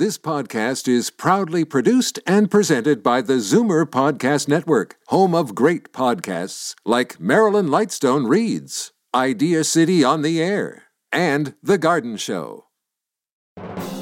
This 0.00 0.16
podcast 0.16 0.88
is 0.88 1.10
proudly 1.10 1.62
produced 1.62 2.20
and 2.26 2.50
presented 2.50 3.02
by 3.02 3.20
the 3.20 3.34
Zoomer 3.34 3.84
Podcast 3.84 4.48
Network, 4.48 4.96
home 5.08 5.34
of 5.34 5.54
great 5.54 5.92
podcasts 5.92 6.74
like 6.86 7.20
Marilyn 7.20 7.66
Lightstone 7.66 8.26
Reads, 8.26 8.92
Idea 9.14 9.62
City 9.62 10.02
on 10.02 10.22
the 10.22 10.42
Air, 10.42 10.84
and 11.12 11.52
The 11.62 11.76
Garden 11.76 12.16
Show. 12.16 12.64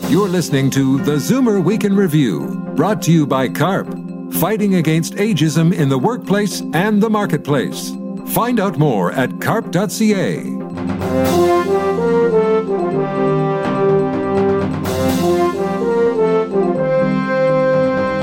You're 0.06 0.29
listening 0.29 0.71
to 0.71 0.98
the 0.98 1.16
Zoomer 1.16 1.61
Week 1.64 1.82
in 1.82 1.96
Review, 1.96 2.73
brought 2.77 3.03
to 3.03 3.11
you 3.11 3.27
by 3.27 3.49
CARP, 3.49 3.89
fighting 4.35 4.77
against 4.77 5.15
ageism 5.15 5.75
in 5.75 5.89
the 5.89 5.99
workplace 5.99 6.62
and 6.75 7.03
the 7.03 7.11
marketplace. 7.11 7.91
Find 8.29 8.61
out 8.61 8.79
more 8.79 9.11
at 9.11 9.41
carp.ca. 9.41 10.45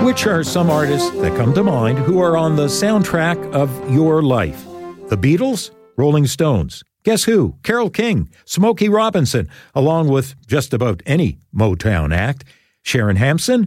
Which 0.06 0.28
are 0.28 0.44
some 0.44 0.70
artists 0.70 1.10
that 1.22 1.36
come 1.36 1.52
to 1.56 1.64
mind 1.64 1.98
who 1.98 2.20
are 2.20 2.38
on 2.38 2.56
the 2.56 2.68
soundtrack 2.68 3.44
of 3.54 3.92
your 3.92 4.22
life? 4.22 4.64
The 5.10 5.18
Beatles? 5.18 5.72
Rolling 5.98 6.28
Stones? 6.28 6.84
Guess 7.04 7.24
who? 7.24 7.56
Carole 7.64 7.90
King, 7.90 8.30
Smokey 8.46 8.88
Robinson, 8.88 9.50
along 9.74 10.10
with 10.10 10.36
just 10.46 10.76
about 10.76 11.02
any 11.08 11.40
Motown 11.52 12.16
act. 12.16 12.44
Sharon 12.84 13.16
Hampson? 13.16 13.66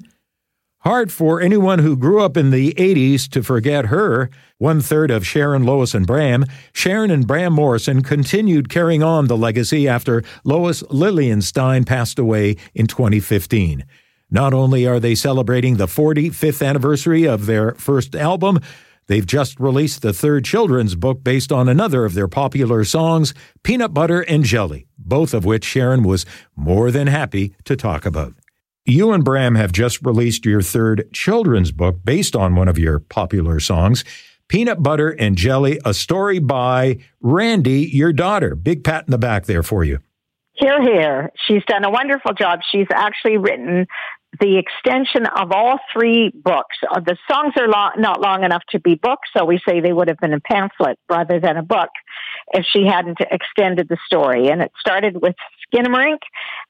Hard 0.82 1.10
for 1.10 1.41
anyone 1.41 1.80
who 1.80 1.96
grew 1.96 2.23
up 2.23 2.37
in 2.37 2.52
the 2.52 2.73
80s 2.74 3.29
to 3.30 3.43
forget 3.43 3.87
her. 3.87 4.30
One 4.59 4.80
third 4.80 5.10
of 5.10 5.27
Sharon, 5.27 5.65
Lois, 5.65 5.93
and 5.93 6.07
Bram. 6.07 6.45
Sharon 6.73 7.10
and 7.10 7.27
Bram 7.27 7.52
Morrison 7.52 8.05
continued 8.05 8.68
carrying 8.68 9.02
on 9.02 9.27
the 9.27 9.37
legacy 9.37 9.88
after 9.88 10.23
Lois 10.45 10.84
Lilienstein 10.84 11.84
passed 11.84 12.16
away 12.16 12.55
in 12.74 12.87
2015. 12.87 13.84
Not 14.30 14.52
only 14.52 14.87
are 14.87 15.00
they 15.00 15.14
celebrating 15.14 15.77
the 15.77 15.87
45th 15.87 16.66
anniversary 16.66 17.27
of 17.27 17.46
their 17.46 17.73
first 17.74 18.15
album, 18.15 18.60
they've 19.07 19.24
just 19.24 19.59
released 19.59 20.02
the 20.02 20.12
third 20.12 20.45
children's 20.45 20.95
book 20.95 21.24
based 21.24 21.51
on 21.51 21.68
another 21.68 22.04
of 22.04 22.12
their 22.12 22.29
popular 22.29 22.85
songs, 22.85 23.32
Peanut 23.62 23.95
Butter 23.95 24.20
and 24.20 24.45
Jelly, 24.45 24.87
both 24.98 25.32
of 25.32 25.46
which 25.46 25.65
Sharon 25.65 26.02
was 26.02 26.26
more 26.54 26.90
than 26.90 27.07
happy 27.07 27.54
to 27.65 27.74
talk 27.74 28.04
about. 28.04 28.35
You 28.85 29.12
and 29.12 29.24
Bram 29.24 29.54
have 29.54 29.73
just 29.73 30.04
released 30.04 30.45
your 30.45 30.63
third 30.63 31.09
children's 31.13 31.73
book 31.73 31.96
based 32.04 32.37
on 32.37 32.54
one 32.54 32.68
of 32.68 32.79
your 32.79 32.98
popular 32.98 33.60
songs, 33.60 34.04
Peanut 34.48 34.82
Butter 34.82 35.10
and 35.10 35.37
Jelly, 35.37 35.79
a 35.85 35.92
story 35.95 36.38
by 36.38 36.98
Randi, 37.20 37.90
your 37.92 38.13
daughter. 38.15 38.54
Big 38.54 38.85
pat 38.85 39.04
in 39.07 39.10
the 39.10 39.18
back 39.18 39.45
there 39.45 39.63
for 39.63 39.85
you. 39.85 40.01
Hear, 40.54 40.82
hear. 40.82 41.30
She's 41.46 41.63
done 41.66 41.85
a 41.85 41.90
wonderful 41.90 42.32
job. 42.32 42.60
She's 42.73 42.87
actually 42.92 43.37
written 43.37 43.87
the 44.40 44.59
extension 44.59 45.26
of 45.26 45.52
all 45.52 45.79
three 45.93 46.30
books. 46.34 46.76
Uh, 46.88 47.01
the 47.01 47.16
songs 47.30 47.54
are 47.59 47.68
long, 47.68 47.93
not 47.96 48.21
long 48.21 48.45
enough 48.45 48.62
to 48.70 48.80
be 48.80 48.95
books, 48.95 49.29
so 49.37 49.45
we 49.45 49.59
say 49.66 49.80
they 49.80 49.93
would 49.93 50.09
have 50.09 50.18
been 50.18 50.35
a 50.35 50.40
pamphlet 50.40 50.98
rather 51.09 51.40
than 51.40 51.57
a 51.57 51.62
book 51.62 51.88
if 52.52 52.65
she 52.70 52.85
hadn't 52.87 53.18
extended 53.30 53.88
the 53.88 53.96
story. 54.07 54.48
And 54.48 54.60
it 54.62 54.73
started 54.79 55.20
with 55.20 55.35
Skinamarink, 55.73 56.18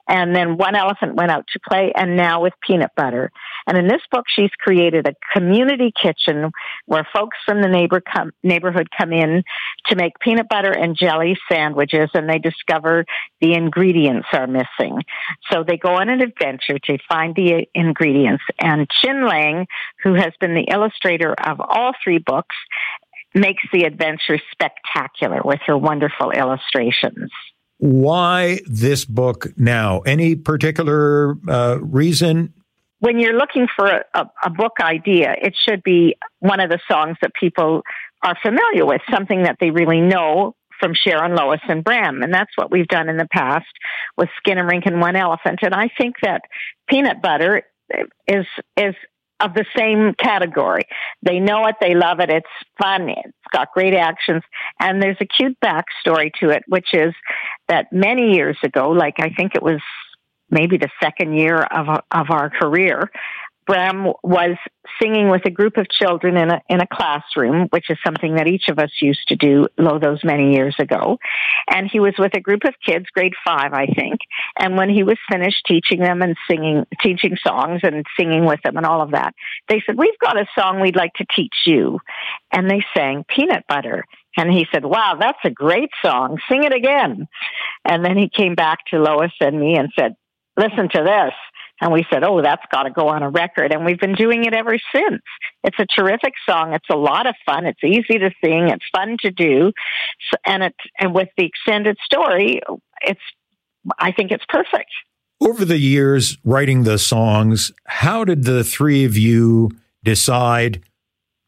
and 0.09 0.35
then 0.35 0.57
One 0.57 0.75
Elephant 0.75 1.15
went 1.15 1.31
out 1.31 1.47
to 1.53 1.61
play, 1.69 1.93
and 1.95 2.17
now 2.17 2.43
with 2.43 2.55
Peanut 2.67 2.91
Butter. 2.97 3.31
And 3.67 3.77
in 3.77 3.87
this 3.87 4.01
book, 4.11 4.25
she's 4.29 4.51
created 4.59 5.07
a 5.07 5.15
community 5.35 5.93
kitchen 6.03 6.51
where 6.87 7.07
folks 7.15 7.37
from 7.45 7.61
the 7.61 7.69
neighbor 7.69 8.01
come, 8.01 8.33
neighborhood 8.43 8.89
come 8.97 9.13
in 9.13 9.43
to 9.87 9.97
make 9.97 10.19
peanut 10.19 10.49
butter 10.49 10.73
and 10.73 10.97
jelly 10.97 11.39
sandwiches, 11.51 12.09
and 12.15 12.29
they 12.29 12.39
discover 12.39 13.05
the 13.41 13.53
ingredients 13.53 14.29
are 14.33 14.47
missing. 14.47 15.03
So 15.53 15.63
they 15.63 15.77
go 15.77 15.95
on 15.97 16.09
an 16.09 16.23
adventure 16.23 16.79
to 16.79 16.99
find 17.09 17.35
the 17.35 17.67
ingredients. 17.75 18.45
And 18.59 18.89
Qin 18.89 19.31
Leng, 19.31 19.67
who 20.03 20.15
has 20.15 20.33
been 20.41 20.55
the 20.55 20.69
illustrator 20.73 21.35
of 21.35 21.61
all 21.61 21.93
three 22.03 22.19
books, 22.19 22.57
makes 23.35 23.63
the 23.73 23.85
adventure 23.85 24.39
spectacular 24.53 25.41
with 25.45 25.61
her 25.67 25.77
wonderful 25.77 26.31
illustrations. 26.31 27.31
Why 27.79 28.61
this 28.67 29.05
book 29.05 29.47
now? 29.57 30.01
Any 30.01 30.35
particular 30.35 31.37
uh, 31.49 31.79
reason? 31.81 32.53
When 33.01 33.21
you're 33.21 33.37
looking 33.37 33.69
for 33.77 33.87
a, 33.87 34.05
a, 34.15 34.31
a 34.45 34.51
book 34.51 34.75
idea, 34.81 35.35
it 35.41 35.55
should 35.65 35.83
be 35.85 36.17
one 36.41 36.59
of 36.59 36.71
the 36.71 36.81
songs 36.91 37.17
that 37.23 37.33
people 37.39 37.83
are 38.25 38.37
familiar 38.43 38.85
with, 38.85 39.01
something 39.11 39.45
that 39.45 39.59
they 39.61 39.71
really 39.71 40.01
know 40.01 40.57
from 40.81 40.93
Sharon, 40.95 41.37
Lois, 41.37 41.61
and 41.69 41.85
Bram. 41.85 42.23
And 42.23 42.33
that's 42.33 42.51
what 42.57 42.71
we've 42.71 42.89
done 42.89 43.09
in 43.09 43.17
the 43.17 43.29
past 43.31 43.67
with 44.17 44.29
Skinamarink 44.45 44.87
and 44.87 45.01
One 45.01 45.17
Elephant. 45.17 45.61
And 45.63 45.75
I 45.75 45.89
think 45.97 46.17
that 46.23 46.43
peanut 46.89 47.23
butter 47.23 47.63
is 48.27 48.47
is 48.77 48.95
of 49.41 49.55
the 49.55 49.65
same 49.77 50.15
category. 50.15 50.83
They 51.23 51.39
know 51.39 51.67
it, 51.67 51.77
they 51.81 51.95
love 51.95 52.19
it, 52.21 52.29
it's 52.31 52.47
fun, 52.81 53.09
got 53.51 53.73
great 53.73 53.95
actions, 53.95 54.43
and 54.81 55.03
there's 55.03 55.17
a 55.21 55.27
cute 55.27 55.57
backstory 55.65 56.31
to 56.41 56.51
it, 56.51 56.63
which 56.67 56.89
is 56.93 57.15
that 57.69 57.93
many 57.93 58.35
years 58.35 58.57
ago, 58.63 58.91
like 58.91 59.15
I 59.19 59.31
think 59.31 59.55
it 59.55 59.63
was 59.63 59.81
maybe 60.51 60.79
the 60.79 60.91
second 61.03 61.35
year 61.35 61.59
of 61.59 61.89
of 62.11 62.31
our 62.31 62.51
career, 62.51 63.11
Bram 63.69 64.15
was 64.23 64.57
singing 65.01 65.29
with 65.29 65.45
a 65.45 65.51
group 65.51 65.77
of 65.77 65.91
children 65.91 66.39
in 66.39 66.51
a 66.51 66.61
in 66.71 66.81
a 66.81 66.87
classroom, 66.87 67.69
which 67.69 67.91
is 67.91 67.99
something 68.05 68.37
that 68.37 68.49
each 68.49 68.69
of 68.71 68.79
us 68.79 68.91
used 69.03 69.29
to 69.29 69.37
do 69.37 69.69
lo 69.77 69.99
those 69.99 70.25
many 70.25 70.55
years 70.55 70.75
ago. 70.79 71.19
And 71.71 71.89
he 71.89 72.01
was 72.01 72.15
with 72.19 72.35
a 72.35 72.41
group 72.41 72.65
of 72.65 72.75
kids, 72.85 73.05
grade 73.13 73.35
five, 73.47 73.75
I 73.75 73.87
think. 73.87 74.21
And 74.59 74.79
when 74.79 74.89
he 74.89 75.03
was 75.03 75.19
finished 75.31 75.67
teaching 75.67 76.01
them 76.01 76.23
and 76.23 76.35
singing, 76.51 76.87
teaching 77.03 77.37
songs 77.47 77.81
and 77.83 78.07
singing 78.19 78.47
with 78.47 78.63
them 78.63 78.79
and 78.79 78.87
all 78.87 79.03
of 79.03 79.11
that, 79.11 79.35
they 79.69 79.83
said, 79.85 79.99
"We've 79.99 80.19
got 80.19 80.39
a 80.39 80.49
song 80.59 80.81
we'd 80.81 80.97
like 80.97 81.13
to 81.15 81.27
teach 81.37 81.55
you." 81.67 82.01
And 82.51 82.71
they 82.71 82.83
sang 82.97 83.25
"Peanut 83.29 83.65
Butter." 83.69 84.05
And 84.39 84.53
he 84.53 84.67
said, 84.73 84.85
Wow, 84.85 85.17
that's 85.19 85.39
a 85.45 85.51
great 85.51 85.91
song. 86.05 86.39
Sing 86.49 86.63
it 86.63 86.73
again. 86.73 87.27
And 87.85 88.05
then 88.05 88.17
he 88.17 88.29
came 88.29 88.55
back 88.55 88.79
to 88.91 89.01
Lois 89.01 89.33
and 89.41 89.59
me 89.59 89.77
and 89.77 89.89
said, 89.99 90.15
Listen 90.57 90.89
to 90.89 91.03
this. 91.03 91.35
And 91.81 91.93
we 91.93 92.05
said, 92.13 92.25
oh, 92.25 92.43
that's 92.43 92.65
got 92.73 92.85
to 92.85 92.91
go 92.91 93.09
on 93.09 93.23
a 93.23 93.31
record. 93.31 93.73
And 93.73 93.85
we've 93.85 94.01
been 94.01 94.15
doing 94.15 94.45
it 94.45 94.55
ever 94.55 94.77
since. 94.95 95.23
It's 95.63 95.79
a 95.79 95.87
terrific 95.87 96.35
song. 96.49 96.73
It's 96.73 96.89
a 96.91 96.97
lot 96.97 97.27
of 97.27 97.35
fun. 97.47 97.67
It's 97.67 97.83
easy 97.85 98.19
to 98.19 98.31
sing. 98.43 98.69
It's 98.69 98.85
fun 98.93 99.17
to 99.23 99.31
do. 99.31 99.73
And 100.45 100.65
it, 100.65 100.75
and 100.99 101.15
with 101.15 101.29
the 101.37 101.45
extended 101.45 101.97
story, 102.05 102.61
it's, 103.03 103.21
I 103.99 104.13
think 104.13 104.33
it's 104.33 104.45
perfect. 104.49 104.91
Over 105.41 105.65
the 105.65 105.79
years, 105.79 106.37
writing 106.43 106.83
the 106.83 106.99
songs, 106.99 107.71
how 107.87 108.25
did 108.25 108.43
the 108.43 108.65
three 108.65 109.05
of 109.05 109.17
you 109.17 109.71
decide 110.03 110.83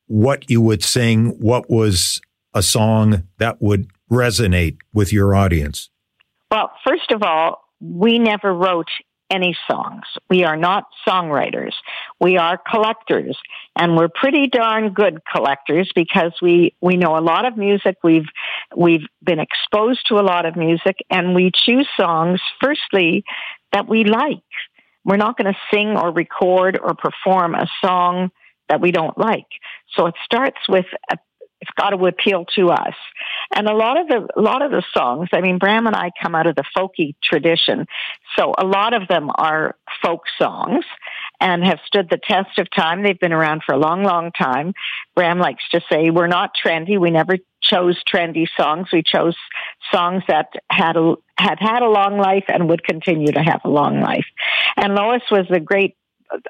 what 0.07 0.49
you 0.49 0.61
would 0.61 0.85
sing? 0.85 1.31
What 1.41 1.69
was 1.69 2.21
a 2.55 2.63
song 2.63 3.25
that 3.39 3.61
would 3.61 3.89
resonate 4.11 4.79
with 4.93 5.13
your 5.13 5.35
audience? 5.35 5.91
Well, 6.53 6.71
first 6.87 7.11
of 7.11 7.25
all, 7.25 7.65
we 7.81 8.19
never 8.19 8.53
wrote 8.53 8.89
any 9.31 9.57
songs. 9.71 10.05
We 10.29 10.45
are 10.45 10.57
not 10.57 10.85
songwriters. 11.07 11.73
We 12.21 12.37
are 12.37 12.59
collectors 12.59 13.39
and 13.77 13.97
we're 13.97 14.09
pretty 14.09 14.49
darn 14.49 14.93
good 14.93 15.21
collectors 15.33 15.91
because 15.95 16.33
we, 16.43 16.75
we 16.81 16.97
know 16.97 17.17
a 17.17 17.21
lot 17.21 17.47
of 17.47 17.57
music. 17.57 17.97
We've, 18.03 18.29
we've 18.77 19.07
been 19.23 19.39
exposed 19.39 20.01
to 20.09 20.17
a 20.17 20.23
lot 20.23 20.47
of 20.47 20.57
music 20.57 20.97
and 21.11 21.35
we 21.35 21.51
choose 21.55 21.89
songs 21.99 22.41
firstly 22.61 23.25
that 23.73 23.89
we 23.89 24.05
like. 24.05 24.39
We're 25.05 25.17
not 25.17 25.39
going 25.39 25.53
to 25.53 25.59
sing 25.73 25.97
or 25.97 26.11
record 26.13 26.79
or 26.83 26.95
perform 26.95 27.55
a 27.55 27.67
song 27.83 28.31
that 28.69 28.81
we 28.81 28.93
don't 28.93 29.17
like. 29.17 29.47
So 29.97 30.07
it 30.07 30.15
starts 30.25 30.59
with 30.69 30.87
a 31.11 31.19
it's 31.61 31.71
got 31.77 31.91
to 31.91 32.07
appeal 32.07 32.47
to 32.57 32.71
us. 32.71 32.95
And 33.55 33.69
a 33.69 33.75
lot 33.75 34.01
of 34.01 34.09
the 34.09 34.27
a 34.37 34.41
lot 34.41 34.63
of 34.63 34.71
the 34.71 34.83
songs, 34.95 35.29
I 35.33 35.41
mean, 35.41 35.59
Bram 35.59 35.87
and 35.87 35.97
I 35.97 36.11
come 36.23 36.35
out 36.35 36.47
of 36.47 36.57
the 36.57 36.65
folky 36.77 37.15
tradition, 37.23 37.87
so 38.37 38.55
a 38.57 38.65
lot 38.65 38.95
of 38.95 39.09
them 39.09 39.31
are 39.35 39.77
folk 40.03 40.23
songs 40.39 40.85
and 41.41 41.65
have 41.65 41.79
stood 41.87 42.09
the 42.11 42.21
test 42.23 42.59
of 42.59 42.69
time. 42.71 43.03
They've 43.03 43.19
been 43.19 43.33
around 43.33 43.63
for 43.65 43.75
a 43.75 43.79
long, 43.79 44.05
long 44.05 44.31
time. 44.33 44.75
Bram 45.15 45.39
likes 45.39 45.65
to 45.73 45.81
say 45.91 46.11
we're 46.11 46.27
not 46.27 46.53
trendy. 46.55 46.99
We 46.99 47.11
never 47.11 47.39
chose 47.63 48.03
trendy 48.05 48.47
songs. 48.59 48.89
We 48.93 49.03
chose 49.03 49.37
songs 49.93 50.23
that 50.29 50.49
had 50.71 50.97
a, 50.97 51.15
had 51.37 51.59
had 51.59 51.83
a 51.83 51.89
long 51.89 52.19
life 52.19 52.45
and 52.49 52.69
would 52.69 52.85
continue 52.85 53.33
to 53.33 53.41
have 53.41 53.61
a 53.65 53.71
long 53.71 54.01
life. 54.01 54.27
And 54.77 54.95
Lois 54.95 55.23
was 55.31 55.47
a 55.51 55.61
great 55.61 55.97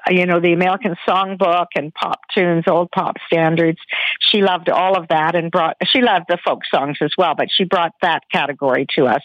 you 0.09 0.25
know, 0.25 0.39
the 0.39 0.53
American 0.53 0.95
Songbook 1.07 1.67
and 1.75 1.93
pop 1.93 2.19
tunes, 2.33 2.65
old 2.67 2.91
pop 2.91 3.15
standards. 3.25 3.79
She 4.19 4.41
loved 4.41 4.69
all 4.69 4.97
of 4.97 5.07
that 5.09 5.35
and 5.35 5.51
brought, 5.51 5.77
she 5.85 6.01
loved 6.01 6.25
the 6.29 6.37
folk 6.43 6.61
songs 6.73 6.97
as 7.01 7.11
well, 7.17 7.35
but 7.35 7.47
she 7.55 7.63
brought 7.63 7.93
that 8.01 8.23
category 8.31 8.85
to 8.95 9.05
us. 9.05 9.21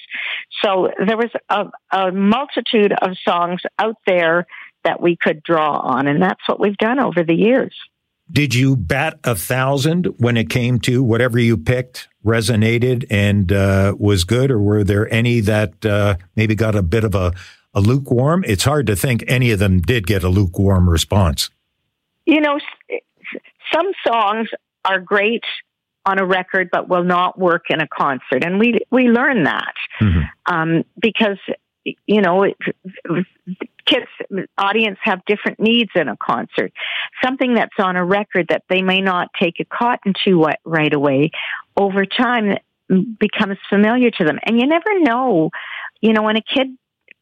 So 0.63 0.91
there 1.05 1.17
was 1.17 1.31
a, 1.49 1.67
a 1.93 2.13
multitude 2.13 2.93
of 2.93 3.17
songs 3.25 3.61
out 3.79 3.97
there 4.07 4.47
that 4.85 5.01
we 5.01 5.17
could 5.17 5.43
draw 5.43 5.79
on, 5.79 6.07
and 6.07 6.23
that's 6.23 6.41
what 6.47 6.61
we've 6.61 6.77
done 6.77 7.01
over 7.01 7.25
the 7.25 7.35
years. 7.35 7.75
Did 8.31 8.55
you 8.55 8.77
bat 8.77 9.19
a 9.23 9.37
thousand 9.37 10.07
when 10.19 10.37
it 10.37 10.51
came 10.51 10.81
to 10.81 11.03
whatever 11.03 11.39
you 11.39 11.57
picked 11.57 12.09
resonated 12.25 13.05
and 13.09 13.53
uh, 13.53 13.95
was 13.99 14.25
good, 14.25 14.51
or 14.51 14.59
were 14.59 14.83
there 14.83 15.13
any 15.13 15.41
that 15.41 15.87
uh, 15.87 16.17
maybe 16.35 16.57
got 16.57 16.75
a 16.75 16.83
bit 16.83 17.05
of 17.05 17.15
a 17.15 17.33
a 17.77 17.81
lukewarm? 17.81 18.43
It's 18.49 18.65
hard 18.65 18.87
to 18.89 18.97
think 18.97 19.23
any 19.29 19.53
of 19.53 19.61
them 19.61 19.81
did 19.81 20.07
get 20.07 20.25
a 20.25 20.29
lukewarm 20.29 20.89
response. 20.89 21.51
You 22.25 22.41
know, 22.41 22.59
some 23.73 23.87
songs 24.05 24.49
are 24.85 24.99
great 24.99 25.45
on 26.07 26.19
a 26.19 26.25
record, 26.25 26.71
but 26.73 26.89
will 26.89 27.05
not 27.05 27.39
work 27.39 27.65
in 27.69 27.81
a 27.81 27.87
concert, 27.87 28.45
and 28.45 28.59
we 28.59 28.79
we 28.91 29.09
learn 29.09 29.45
that 29.45 29.75
mm-hmm. 30.01 30.21
um, 30.47 30.85
because 31.01 31.39
you 32.07 32.23
know 32.23 32.47
kids 33.87 34.07
audience 34.57 34.99
have 35.03 35.21
different 35.27 35.61
needs 35.61 35.91
in 35.95 36.09
a 36.09 36.17
concert. 36.17 36.73
Something 37.23 37.55
that's 37.55 37.75
on 37.79 37.97
a 37.97 38.05
record 38.05 38.47
that 38.49 38.63
they 38.69 38.83
may 38.83 39.01
not 39.01 39.29
take 39.41 39.61
a 39.61 39.65
cotton 39.65 40.15
to 40.25 40.47
right 40.65 40.95
away, 40.95 41.31
over 41.77 42.07
time 42.07 42.57
becomes 43.19 43.59
familiar 43.69 44.11
to 44.13 44.25
them, 44.25 44.39
and 44.45 44.59
you 44.59 44.67
never 44.67 45.01
know. 45.01 45.51
You 46.01 46.13
know, 46.13 46.23
when 46.23 46.37
a 46.37 46.43
kid 46.43 46.69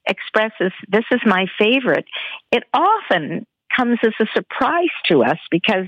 expresses, 0.06 0.72
"This 0.88 1.04
is 1.10 1.20
my 1.24 1.46
favorite," 1.58 2.06
it 2.52 2.64
often 2.72 3.46
comes 3.76 3.98
as 4.04 4.12
a 4.20 4.26
surprise 4.34 4.94
to 5.06 5.24
us 5.24 5.38
because, 5.50 5.86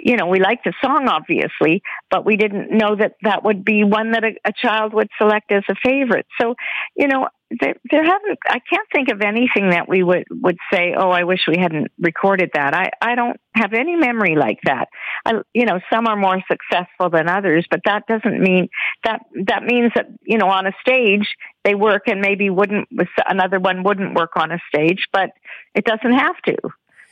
you 0.00 0.16
know, 0.16 0.26
we 0.26 0.40
like 0.40 0.62
the 0.64 0.72
song 0.82 1.08
obviously, 1.08 1.82
but 2.10 2.24
we 2.24 2.36
didn't 2.36 2.70
know 2.70 2.94
that 2.94 3.14
that 3.22 3.44
would 3.44 3.64
be 3.64 3.84
one 3.84 4.12
that 4.12 4.24
a, 4.24 4.36
a 4.44 4.52
child 4.52 4.94
would 4.94 5.08
select 5.18 5.50
as 5.50 5.64
a 5.68 5.74
favorite. 5.84 6.26
So, 6.40 6.54
you 6.96 7.08
know, 7.08 7.28
there, 7.60 7.74
there 7.90 8.04
haven't. 8.04 8.38
I 8.46 8.58
can't 8.58 8.86
think 8.92 9.08
of 9.10 9.22
anything 9.22 9.70
that 9.70 9.88
we 9.88 10.02
would 10.02 10.24
would 10.30 10.58
say. 10.72 10.94
Oh, 10.96 11.10
I 11.10 11.24
wish 11.24 11.40
we 11.48 11.56
hadn't 11.58 11.90
recorded 11.98 12.50
that. 12.54 12.74
I 12.74 12.90
I 13.00 13.14
don't 13.14 13.38
have 13.54 13.72
any 13.72 13.96
memory 13.96 14.36
like 14.36 14.58
that. 14.64 14.88
I, 15.24 15.32
you 15.54 15.64
know, 15.64 15.80
some 15.90 16.06
are 16.06 16.16
more 16.16 16.42
successful 16.50 17.08
than 17.10 17.28
others, 17.28 17.66
but 17.70 17.80
that 17.86 18.06
doesn't 18.06 18.40
mean 18.40 18.68
that 19.04 19.20
that 19.46 19.62
means 19.64 19.92
that 19.94 20.06
you 20.22 20.36
know 20.36 20.48
on 20.48 20.66
a 20.66 20.72
stage 20.80 21.26
they 21.64 21.74
work 21.74 22.02
and 22.06 22.20
maybe 22.20 22.50
wouldn't 22.50 22.88
another 23.26 23.58
one 23.58 23.82
wouldn't 23.82 24.14
work 24.14 24.32
on 24.36 24.52
a 24.52 24.58
stage, 24.72 25.06
but 25.12 25.30
it 25.74 25.84
doesn't 25.84 26.18
have 26.18 26.36
to. 26.46 26.56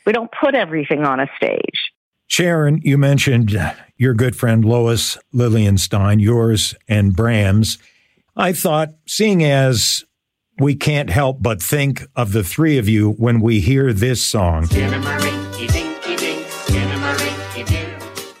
We 0.05 0.13
don't 0.13 0.31
put 0.31 0.53
everything 0.53 1.03
on 1.03 1.19
a 1.19 1.27
stage. 1.35 1.91
Sharon, 2.27 2.81
you 2.83 2.97
mentioned 2.97 3.57
your 3.97 4.13
good 4.13 4.35
friend 4.35 4.63
Lois 4.63 5.17
Lilienstein, 5.33 6.21
yours 6.21 6.75
and 6.87 7.15
Bram's. 7.15 7.77
I 8.35 8.53
thought, 8.53 8.93
seeing 9.07 9.43
as 9.43 10.05
we 10.59 10.75
can't 10.75 11.09
help 11.09 11.41
but 11.41 11.61
think 11.61 12.05
of 12.15 12.33
the 12.33 12.43
three 12.43 12.77
of 12.77 12.89
you 12.89 13.11
when 13.11 13.39
we 13.39 13.59
hear 13.59 13.93
this 13.93 14.23
song. 14.23 14.67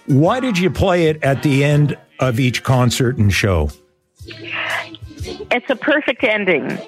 Why 0.07 0.39
did 0.39 0.57
you 0.57 0.69
play 0.69 1.07
it 1.07 1.23
at 1.23 1.43
the 1.43 1.63
end 1.63 1.97
of 2.19 2.39
each 2.39 2.63
concert 2.63 3.17
and 3.17 3.31
show? 3.31 3.69
It's 4.25 5.69
a 5.69 5.75
perfect 5.75 6.23
ending. 6.23 6.79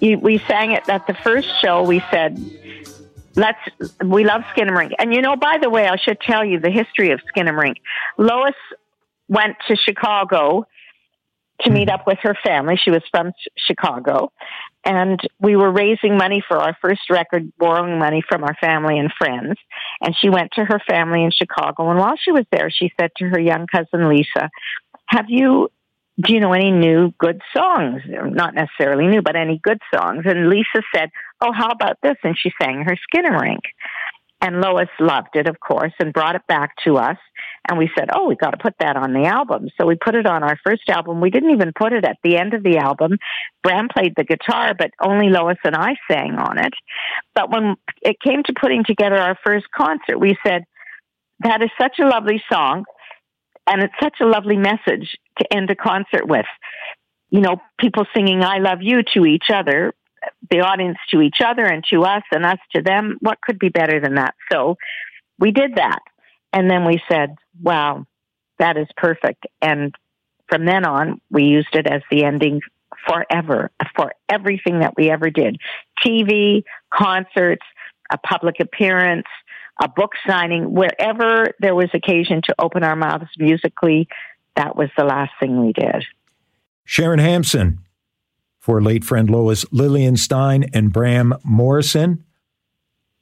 We 0.00 0.38
sang 0.48 0.72
it 0.72 0.88
at 0.88 1.06
the 1.06 1.14
first 1.14 1.48
show. 1.60 1.82
We 1.82 2.02
said, 2.10 2.38
Let's. 3.36 3.58
We 4.04 4.24
love 4.24 4.42
Skinamarink, 4.56 4.92
and 4.98 5.12
you 5.12 5.20
know. 5.20 5.34
By 5.34 5.58
the 5.60 5.68
way, 5.68 5.88
I 5.88 5.96
should 5.96 6.20
tell 6.20 6.44
you 6.44 6.60
the 6.60 6.70
history 6.70 7.10
of 7.10 7.20
Skinamarink. 7.34 7.76
Lois 8.16 8.54
went 9.28 9.56
to 9.66 9.74
Chicago 9.74 10.66
to 11.62 11.70
meet 11.70 11.88
up 11.88 12.06
with 12.06 12.18
her 12.22 12.36
family. 12.44 12.76
She 12.82 12.90
was 12.90 13.02
from 13.10 13.32
Chicago, 13.56 14.32
and 14.84 15.20
we 15.40 15.56
were 15.56 15.70
raising 15.70 16.16
money 16.16 16.42
for 16.46 16.58
our 16.58 16.76
first 16.80 17.08
record, 17.10 17.52
borrowing 17.58 17.98
money 17.98 18.22
from 18.26 18.44
our 18.44 18.54
family 18.60 18.98
and 18.98 19.12
friends. 19.16 19.54
And 20.00 20.14
she 20.20 20.28
went 20.28 20.52
to 20.52 20.64
her 20.64 20.80
family 20.88 21.24
in 21.24 21.30
Chicago, 21.30 21.90
and 21.90 21.98
while 21.98 22.16
she 22.16 22.32
was 22.32 22.44
there, 22.50 22.70
she 22.70 22.92
said 23.00 23.10
to 23.18 23.26
her 23.26 23.40
young 23.40 23.66
cousin 23.66 24.08
Lisa, 24.08 24.50
"Have 25.08 25.26
you 25.28 25.70
do 26.20 26.32
you 26.32 26.40
know 26.40 26.52
any 26.52 26.70
new 26.70 27.12
good 27.18 27.40
songs? 27.56 28.02
Not 28.06 28.54
necessarily 28.54 29.08
new, 29.08 29.20
but 29.20 29.34
any 29.34 29.58
good 29.62 29.78
songs. 29.92 30.24
And 30.26 30.48
Lisa 30.48 30.82
said, 30.94 31.10
Oh, 31.40 31.52
how 31.52 31.68
about 31.68 31.98
this? 32.02 32.16
And 32.22 32.38
she 32.38 32.52
sang 32.60 32.84
her 32.86 32.96
Skinner 33.02 33.30
Skinamarink. 33.30 33.62
And 34.44 34.60
Lois 34.60 34.90
loved 35.00 35.36
it, 35.36 35.48
of 35.48 35.58
course, 35.58 35.94
and 35.98 36.12
brought 36.12 36.34
it 36.34 36.46
back 36.46 36.72
to 36.84 36.98
us. 36.98 37.16
And 37.66 37.78
we 37.78 37.90
said, 37.96 38.10
Oh, 38.14 38.28
we 38.28 38.36
got 38.36 38.50
to 38.50 38.58
put 38.58 38.74
that 38.78 38.94
on 38.94 39.14
the 39.14 39.24
album. 39.24 39.70
So 39.80 39.86
we 39.86 39.94
put 39.96 40.14
it 40.14 40.26
on 40.26 40.42
our 40.42 40.58
first 40.62 40.82
album. 40.90 41.22
We 41.22 41.30
didn't 41.30 41.52
even 41.52 41.72
put 41.74 41.94
it 41.94 42.04
at 42.04 42.18
the 42.22 42.36
end 42.36 42.52
of 42.52 42.62
the 42.62 42.76
album. 42.76 43.16
Bram 43.62 43.88
played 43.88 44.12
the 44.16 44.24
guitar, 44.24 44.74
but 44.76 44.90
only 45.00 45.30
Lois 45.30 45.56
and 45.64 45.74
I 45.74 45.94
sang 46.10 46.34
on 46.34 46.58
it. 46.58 46.74
But 47.34 47.50
when 47.50 47.76
it 48.02 48.16
came 48.20 48.42
to 48.42 48.52
putting 48.60 48.84
together 48.84 49.16
our 49.16 49.38
first 49.42 49.64
concert, 49.74 50.18
we 50.18 50.36
said, 50.46 50.64
That 51.40 51.62
is 51.62 51.70
such 51.80 51.98
a 51.98 52.06
lovely 52.06 52.42
song 52.52 52.84
and 53.66 53.82
it's 53.82 53.94
such 54.02 54.16
a 54.20 54.26
lovely 54.26 54.58
message 54.58 55.16
to 55.38 55.50
end 55.50 55.70
a 55.70 55.74
concert 55.74 56.28
with. 56.28 56.44
You 57.30 57.40
know, 57.40 57.62
people 57.80 58.04
singing 58.14 58.44
I 58.44 58.58
love 58.58 58.82
you 58.82 59.02
to 59.14 59.24
each 59.24 59.46
other, 59.48 59.94
the 60.50 60.60
audience 60.60 60.98
to 61.10 61.20
each 61.20 61.40
other 61.44 61.64
and 61.64 61.84
to 61.90 62.02
us 62.04 62.22
and 62.32 62.44
us 62.44 62.58
to 62.74 62.82
them. 62.82 63.18
What 63.20 63.40
could 63.40 63.58
be 63.58 63.68
better 63.68 64.00
than 64.00 64.16
that? 64.16 64.34
So 64.50 64.76
we 65.38 65.50
did 65.50 65.76
that. 65.76 66.00
And 66.52 66.70
then 66.70 66.84
we 66.84 67.00
said, 67.08 67.36
wow, 67.60 68.06
that 68.58 68.76
is 68.76 68.86
perfect. 68.96 69.46
And 69.60 69.94
from 70.48 70.64
then 70.64 70.84
on, 70.84 71.20
we 71.30 71.44
used 71.44 71.74
it 71.74 71.86
as 71.86 72.02
the 72.10 72.24
ending 72.24 72.60
forever 73.06 73.70
for 73.96 74.12
everything 74.28 74.80
that 74.80 74.96
we 74.96 75.10
ever 75.10 75.30
did 75.30 75.58
TV, 76.04 76.64
concerts, 76.92 77.64
a 78.10 78.18
public 78.18 78.60
appearance, 78.60 79.26
a 79.82 79.88
book 79.88 80.12
signing, 80.26 80.72
wherever 80.72 81.46
there 81.58 81.74
was 81.74 81.88
occasion 81.92 82.40
to 82.44 82.54
open 82.58 82.84
our 82.84 82.96
mouths 82.96 83.30
musically, 83.38 84.08
that 84.54 84.76
was 84.76 84.88
the 84.96 85.04
last 85.04 85.32
thing 85.40 85.64
we 85.64 85.72
did. 85.72 86.04
Sharon 86.84 87.18
Hampson, 87.18 87.80
for 88.64 88.80
late 88.80 89.04
friend 89.04 89.28
Lois 89.28 89.66
Lilienstein 89.66 90.70
and 90.72 90.90
Bram 90.90 91.34
Morrison, 91.44 92.24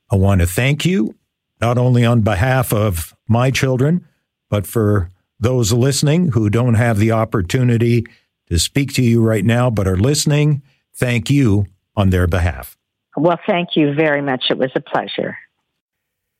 I 0.08 0.14
want 0.14 0.40
to 0.40 0.46
thank 0.46 0.84
you, 0.84 1.16
not 1.60 1.76
only 1.78 2.04
on 2.04 2.20
behalf 2.20 2.72
of 2.72 3.12
my 3.26 3.50
children, 3.50 4.06
but 4.48 4.68
for 4.68 5.10
those 5.40 5.72
listening 5.72 6.28
who 6.28 6.48
don't 6.48 6.74
have 6.74 6.96
the 6.96 7.10
opportunity 7.10 8.06
to 8.50 8.58
speak 8.60 8.94
to 8.94 9.02
you 9.02 9.20
right 9.20 9.44
now, 9.44 9.68
but 9.68 9.88
are 9.88 9.96
listening. 9.96 10.62
Thank 10.94 11.28
you 11.28 11.66
on 11.96 12.10
their 12.10 12.28
behalf. 12.28 12.78
Well, 13.16 13.40
thank 13.44 13.70
you 13.74 13.94
very 13.94 14.22
much. 14.22 14.44
It 14.48 14.58
was 14.58 14.70
a 14.76 14.80
pleasure. 14.80 15.36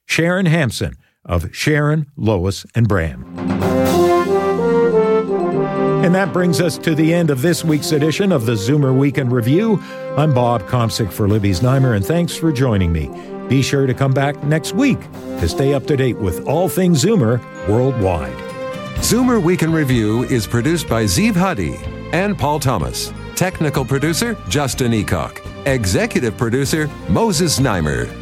Sharon 0.06 0.46
Hampson 0.46 0.94
of 1.24 1.52
Sharon, 1.52 2.06
Lois, 2.16 2.66
and 2.76 2.86
Bram. 2.86 3.91
And 6.02 6.12
that 6.16 6.32
brings 6.32 6.60
us 6.60 6.78
to 6.78 6.96
the 6.96 7.14
end 7.14 7.30
of 7.30 7.42
this 7.42 7.64
week's 7.64 7.92
edition 7.92 8.32
of 8.32 8.44
the 8.44 8.54
Zoomer 8.54 8.92
Week 8.92 9.18
in 9.18 9.30
Review. 9.30 9.80
I'm 10.16 10.34
Bob 10.34 10.62
Komsic 10.62 11.12
for 11.12 11.28
Libby's 11.28 11.60
Znaimer, 11.60 11.94
and 11.94 12.04
thanks 12.04 12.34
for 12.34 12.50
joining 12.50 12.92
me. 12.92 13.08
Be 13.48 13.62
sure 13.62 13.86
to 13.86 13.94
come 13.94 14.12
back 14.12 14.42
next 14.42 14.72
week 14.72 14.98
to 15.38 15.48
stay 15.48 15.74
up 15.74 15.86
to 15.86 15.96
date 15.96 16.18
with 16.18 16.44
all 16.48 16.68
things 16.68 17.04
Zoomer 17.04 17.38
worldwide. 17.68 18.36
Zoomer 18.96 19.40
Week 19.40 19.62
in 19.62 19.72
Review 19.72 20.24
is 20.24 20.44
produced 20.44 20.88
by 20.88 21.04
Zeev 21.04 21.36
Huddy 21.36 21.76
and 22.12 22.36
Paul 22.36 22.58
Thomas. 22.58 23.12
Technical 23.36 23.84
producer, 23.84 24.36
Justin 24.48 24.90
Eacock. 24.90 25.38
Executive 25.66 26.36
producer, 26.36 26.90
Moses 27.08 27.60
Znaimer. 27.60 28.21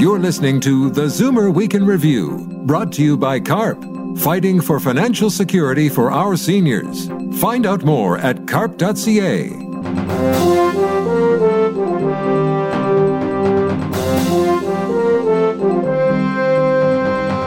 You're 0.00 0.18
listening 0.18 0.60
to 0.60 0.88
the 0.88 1.02
Zoomer 1.02 1.52
Week 1.52 1.74
in 1.74 1.84
Review, 1.84 2.46
brought 2.64 2.90
to 2.92 3.02
you 3.02 3.18
by 3.18 3.38
CARP, 3.38 4.18
fighting 4.18 4.58
for 4.58 4.80
financial 4.80 5.28
security 5.28 5.90
for 5.90 6.10
our 6.10 6.38
seniors. 6.38 7.08
Find 7.38 7.66
out 7.66 7.84
more 7.84 8.16
at 8.16 8.48
carp.ca. 8.48 9.48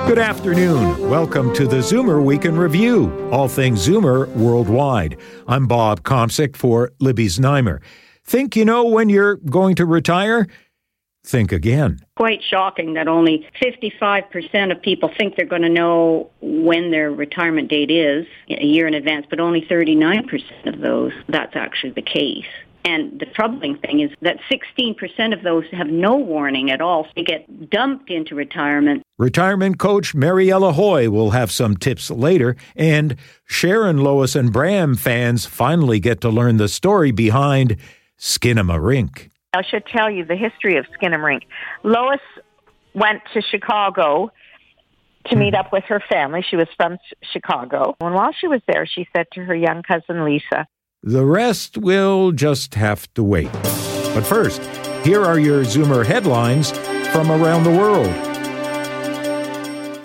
Good 0.05 0.19
afternoon. 0.19 1.09
Welcome 1.09 1.55
to 1.55 1.65
the 1.65 1.77
Zoomer 1.77 2.23
Week 2.23 2.45
in 2.45 2.55
Review, 2.55 3.29
all 3.31 3.47
things 3.47 3.87
Zoomer 3.87 4.27
worldwide. 4.35 5.17
I'm 5.47 5.65
Bob 5.65 6.03
Komsic 6.03 6.55
for 6.55 6.91
Libby's 6.99 7.39
Znaimer. 7.39 7.81
Think 8.25 8.55
you 8.55 8.63
know 8.63 8.85
when 8.85 9.09
you're 9.09 9.37
going 9.37 9.75
to 9.75 9.87
retire? 9.87 10.47
Think 11.25 11.51
again. 11.51 11.99
Quite 12.15 12.41
shocking 12.43 12.93
that 12.93 13.07
only 13.07 13.47
55% 13.61 14.71
of 14.71 14.81
people 14.81 15.09
think 15.17 15.35
they're 15.35 15.45
going 15.45 15.61
to 15.61 15.69
know 15.69 16.29
when 16.41 16.91
their 16.91 17.11
retirement 17.11 17.69
date 17.69 17.89
is 17.89 18.25
a 18.49 18.65
year 18.65 18.87
in 18.87 18.93
advance, 18.93 19.25
but 19.29 19.39
only 19.39 19.61
39% 19.61 20.73
of 20.73 20.79
those, 20.79 21.13
that's 21.29 21.55
actually 21.55 21.91
the 21.91 22.01
case. 22.01 22.45
And 22.85 23.17
the 23.17 23.25
troubling 23.25 23.77
thing 23.77 24.01
is 24.01 24.11
that 24.21 24.37
16% 24.51 25.33
of 25.33 25.43
those 25.43 25.63
have 25.71 25.87
no 25.87 26.17
warning 26.17 26.69
at 26.69 26.81
all. 26.81 27.05
So 27.05 27.11
they 27.15 27.23
get 27.23 27.69
dumped 27.69 28.09
into 28.09 28.35
retirement. 28.35 29.03
Retirement 29.17 29.79
coach 29.79 30.13
Mariella 30.13 30.73
Hoy 30.73 31.09
will 31.09 31.31
have 31.31 31.49
some 31.49 31.77
tips 31.77 32.11
later. 32.11 32.57
And 32.75 33.15
Sharon, 33.45 33.99
Lois, 33.99 34.35
and 34.35 34.51
Bram 34.51 34.95
fans 34.95 35.45
finally 35.45 36.01
get 36.01 36.19
to 36.21 36.29
learn 36.29 36.57
the 36.57 36.67
story 36.67 37.11
behind 37.11 37.77
Skinamarink. 38.19 39.29
I 39.53 39.61
should 39.63 39.85
tell 39.85 40.09
you 40.09 40.25
the 40.25 40.35
history 40.35 40.77
of 40.77 40.85
Skinamarink. 40.99 41.41
Lois 41.83 42.19
went 42.95 43.21
to 43.33 43.41
Chicago 43.41 44.31
to 45.27 45.35
hmm. 45.35 45.39
meet 45.39 45.55
up 45.55 45.71
with 45.71 45.83
her 45.85 46.01
family. 46.09 46.43
She 46.47 46.55
was 46.55 46.67
from 46.75 46.97
Chicago. 47.31 47.95
And 48.01 48.15
while 48.15 48.33
she 48.33 48.47
was 48.47 48.61
there, 48.67 48.85
she 48.87 49.07
said 49.15 49.27
to 49.33 49.41
her 49.45 49.55
young 49.55 49.83
cousin 49.83 50.25
Lisa, 50.25 50.67
The 51.03 51.25
rest 51.25 51.77
will 51.77 52.31
just 52.31 52.73
have 52.75 53.13
to 53.13 53.23
wait. 53.23 53.51
But 54.13 54.21
first, 54.21 54.61
here 55.05 55.23
are 55.23 55.37
your 55.37 55.63
Zoomer 55.63 56.05
headlines 56.05 56.71
from 57.09 57.31
around 57.31 57.63
the 57.63 57.71
world. 57.71 58.07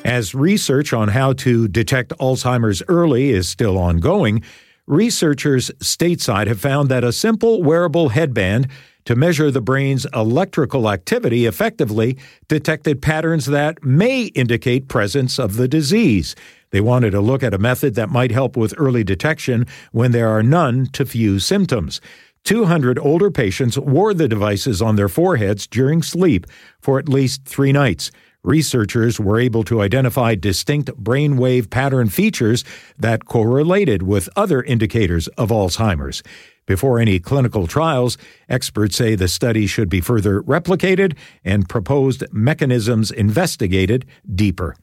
As 0.05 0.35
research 0.35 0.93
on 0.93 1.09
how 1.09 1.35
to 1.35 1.69
detect 1.69 2.12
Alzheimer's 2.19 2.83
early 2.88 3.31
is 3.31 3.49
still 3.49 3.78
ongoing, 3.78 4.43
researchers 4.87 5.71
stateside 5.81 6.47
have 6.47 6.61
found 6.61 6.88
that 6.88 7.05
a 7.05 7.12
simple 7.12 7.62
wearable 7.62 8.09
headband 8.11 8.69
to 9.05 9.17
measure 9.17 9.50
the 9.50 9.61
brain's 9.61 10.07
electrical 10.14 10.90
activity 10.90 11.47
effectively 11.47 12.19
detected 12.49 13.00
patterns 13.00 13.47
that 13.47 13.83
may 13.83 14.25
indicate 14.35 14.88
presence 14.88 15.38
of 15.38 15.57
the 15.57 15.69
disease. 15.69 16.35
They 16.71 16.81
wanted 16.81 17.11
to 17.12 17.21
look 17.21 17.43
at 17.43 17.55
a 17.55 17.59
method 17.59 17.95
that 17.95 18.11
might 18.11 18.31
help 18.31 18.57
with 18.57 18.75
early 18.76 19.05
detection 19.05 19.67
when 19.93 20.12
there 20.12 20.28
are 20.28 20.43
none 20.43 20.87
to 20.93 21.07
few 21.07 21.38
symptoms. 21.38 22.00
200 22.45 22.99
older 22.99 23.31
patients 23.31 23.78
wore 23.78 24.14
the 24.14 24.28
devices 24.28 24.81
on 24.81 24.97
their 24.97 25.09
foreheads 25.09 25.67
during 25.67 26.02
sleep 26.02 26.47
for 26.81 26.99
at 26.99 27.09
least 27.09 27.45
three 27.45 27.73
nights. 27.73 28.11
Researchers 28.45 29.19
were 29.19 29.40
able 29.40 29.64
to 29.64 29.83
identify 29.83 30.35
distinct 30.35 30.90
brainwave 31.02 31.71
pattern 31.71 32.09
features 32.09 32.64
that 32.99 33.26
correlated 33.26 34.02
with 34.02 34.28
other 34.37 34.62
indicators 34.62 35.26
of 35.28 35.50
Alzheimer's. 35.50 36.23
Before 36.68 36.98
any 37.00 37.18
clinical 37.18 37.66
trials, 37.66 38.18
experts 38.46 38.94
say 38.94 39.14
the 39.14 39.26
study 39.26 39.66
should 39.66 39.88
be 39.88 40.02
further 40.02 40.42
replicated 40.42 41.16
and 41.42 41.66
proposed 41.66 42.22
mechanisms 42.30 43.10
investigated 43.10 44.04
deeper. 44.34 44.76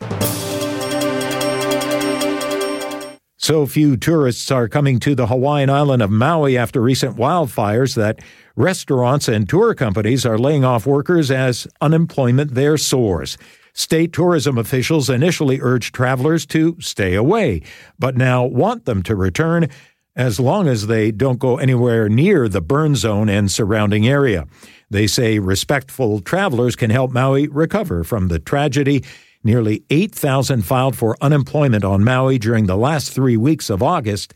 So 3.38 3.68
few 3.68 3.98
tourists 3.98 4.50
are 4.50 4.68
coming 4.68 5.00
to 5.01 5.13
the 5.13 5.27
Hawaiian 5.27 5.70
island 5.70 6.01
of 6.01 6.10
Maui 6.10 6.58
after 6.58 6.82
recent 6.82 7.18
wildfires 7.18 7.96
that 7.96 8.20
restaurants 8.56 9.27
and 9.27 9.48
tour 9.48 9.75
companies 9.75 10.25
are 10.25 10.39
laying 10.39 10.65
off 10.65 10.88
workers 10.88 11.30
as 11.30 11.68
unemployment 11.82 12.56
there 12.56 12.77
soars. 12.77 13.38
State 13.74 14.12
tourism 14.12 14.58
officials 14.58 15.10
initially 15.10 15.60
urged 15.62 15.94
travelers 15.94 16.48
to 16.48 16.75
stay 16.80 17.13
away, 17.13 17.62
but 18.00 18.18
now 18.18 18.44
want 18.44 18.86
them 18.86 19.04
to 19.04 19.15
return 19.15 19.70
as 20.16 20.40
long 20.40 20.68
as 20.68 20.88
they 20.88 21.12
don't 21.12 21.40
go 21.40 21.58
anywhere 21.58 22.10
near 22.10 22.48
the 22.48 22.62
burn 22.62 22.96
zone 22.96 23.30
and 23.30 23.52
surrounding 23.52 24.08
area. 24.08 24.48
They 24.90 25.08
say 25.08 25.40
respectful 25.40 26.22
travelers 26.22 26.76
can 26.76 26.90
help 26.90 27.12
Maui 27.12 27.48
recover 27.48 28.04
from 28.04 28.28
the 28.28 28.40
tragedy 28.40 29.04
Nearly 29.46 29.84
8,000 29.92 30.64
filed 30.64 30.98
for 30.98 31.16
unemployment 31.22 31.84
on 31.84 32.04
Maui 32.04 32.40
during 32.40 32.66
the 32.66 32.76
last 32.76 33.12
three 33.12 33.38
weeks 33.38 33.70
of 33.70 33.84
August, 33.84 34.34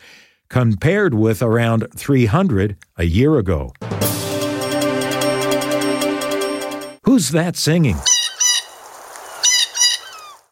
compared 0.49 1.15
with 1.15 1.41
around 1.41 1.87
300 1.95 2.77
a 2.95 3.05
year 3.05 3.39
ago. 3.39 3.73
Who's 7.05 7.29
that 7.29 7.55
singing? 7.55 7.97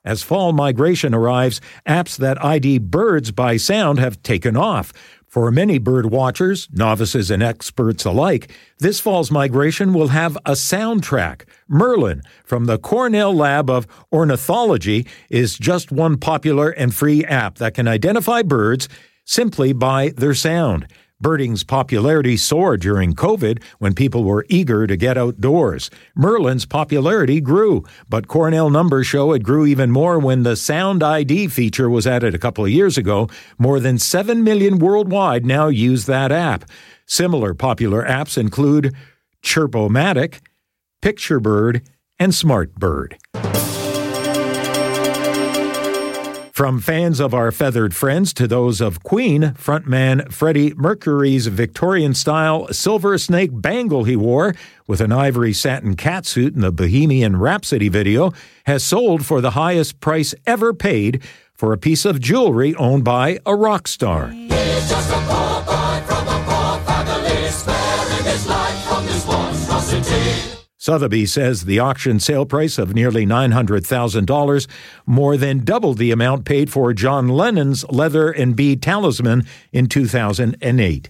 As 0.04 0.24
fall 0.24 0.54
migration 0.54 1.14
arrives, 1.14 1.62
apps 1.88 2.18
that 2.18 2.44
ID 2.44 2.80
birds 2.80 3.32
by 3.32 3.58
sound 3.58 4.00
have 4.00 4.24
taken 4.24 4.58
off. 4.58 4.92
For 5.38 5.52
many 5.52 5.78
bird 5.78 6.08
watchers, 6.08 6.68
novices, 6.74 7.30
and 7.30 7.44
experts 7.44 8.06
alike, 8.06 8.52
this 8.80 9.00
fall's 9.00 9.30
migration 9.30 9.94
will 9.94 10.08
have 10.08 10.36
a 10.48 10.54
soundtrack. 10.54 11.44
Merlin 11.68 12.24
from 12.44 12.66
the 12.66 12.80
Cornell 12.80 13.36
Lab 13.36 13.70
of 13.70 13.86
Ornithology 14.12 15.06
is 15.30 15.56
just 15.56 15.92
one 15.92 16.18
popular 16.18 16.72
and 16.72 16.92
free 16.92 17.24
app 17.24 17.60
that 17.60 17.76
can 17.76 17.88
identify 17.88 18.42
birds 18.42 18.90
simply 19.26 19.74
by 19.74 20.10
their 20.18 20.34
sound. 20.34 20.88
Birding's 21.20 21.64
popularity 21.64 22.38
soared 22.38 22.82
during 22.82 23.16
COVID 23.16 23.64
when 23.80 23.96
people 23.96 24.24
were 24.24 24.46
eager 24.50 24.86
to 24.86 24.96
get 24.96 25.18
outdoors. 25.18 25.90
Merlin's 26.16 26.68
popularity 26.68 27.42
grew, 27.42 27.84
but 28.08 28.28
Cornell 28.28 28.70
numbers 28.70 29.08
show 29.08 29.32
it 29.34 29.42
grew 29.42 29.66
even 29.66 29.90
more 29.90 30.20
when 30.20 30.44
the 30.44 30.56
Sound 30.56 31.02
ID 31.02 31.48
feature 31.48 31.90
was 31.90 32.06
added 32.06 32.36
a 32.36 32.40
couple 32.40 32.66
of 32.66 32.70
years 32.70 33.00
ago. 33.00 33.28
More 33.58 33.80
than 33.80 33.98
7 33.98 34.44
million 34.44 34.78
worldwide 34.78 35.44
now 35.44 35.70
use 35.70 36.06
that 36.06 36.32
app. 36.32 36.66
Similar 37.08 37.56
popular 37.56 38.04
apps 38.06 38.38
include 38.38 38.94
Chirpomatic, 39.42 40.42
Picturebird, 41.02 41.82
and 42.20 42.32
Smartbird. 42.32 43.18
From 46.58 46.80
fans 46.80 47.20
of 47.20 47.36
our 47.36 47.52
feathered 47.52 47.94
friends 47.94 48.34
to 48.34 48.48
those 48.48 48.82
of 48.82 49.04
Queen, 49.04 49.54
frontman 49.60 50.34
Freddie 50.34 50.74
Mercury's 50.74 51.46
Victorian 51.46 52.16
style 52.16 52.68
silver 52.70 53.20
snake 53.20 53.52
bangle 53.54 54.06
he 54.06 54.16
wore 54.16 54.56
with 54.88 55.00
an 55.00 55.12
ivory 55.12 55.54
satin 55.54 55.96
catsuit 55.96 56.56
in 56.56 56.62
the 56.62 56.72
Bohemian 56.72 57.36
Rhapsody 57.36 57.90
video 57.90 58.34
has 58.66 58.84
sold 58.84 59.24
for 59.24 59.40
the 59.40 59.52
highest 59.52 60.00
price 60.00 60.34
ever 60.48 60.74
paid 60.74 61.22
for 61.54 61.74
a 61.74 61.78
piece 61.78 62.06
of 62.06 62.20
jewelry 62.20 62.74
owned 62.74 63.04
by 63.04 63.38
a 63.46 63.56
rock 63.56 63.88
star. 63.88 64.34
Sotheby 70.88 71.26
says 71.26 71.66
the 71.66 71.80
auction 71.80 72.18
sale 72.18 72.46
price 72.46 72.78
of 72.78 72.96
nearly 72.96 73.26
$900,000 73.26 74.68
more 75.06 75.36
than 75.36 75.66
doubled 75.66 75.98
the 75.98 76.12
amount 76.12 76.46
paid 76.46 76.72
for 76.72 76.94
John 76.94 77.28
Lennon's 77.28 77.84
leather 77.90 78.32
and 78.32 78.56
bead 78.56 78.82
talisman 78.82 79.46
in 79.74 79.88
2008. 79.88 81.10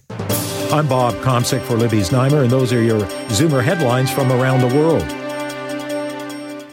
I'm 0.72 0.88
Bob 0.88 1.14
Komsic 1.22 1.62
for 1.62 1.76
Libby's 1.76 2.10
Znaimer, 2.10 2.42
and 2.42 2.50
those 2.50 2.72
are 2.72 2.82
your 2.82 3.02
Zoomer 3.28 3.62
headlines 3.62 4.10
from 4.10 4.32
around 4.32 4.62
the 4.62 4.76
world. 4.76 5.06